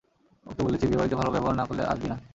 ওকে 0.45 0.61
বলেছি, 0.63 0.85
বিয়েবাড়িতে 0.87 1.15
ভালো 1.15 1.31
ব্যবহার 1.31 1.55
না 1.55 1.65
করলে 1.65 1.83
আসবি 1.83 2.07
না। 2.09 2.17